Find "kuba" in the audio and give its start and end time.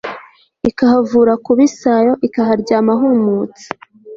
1.45-1.59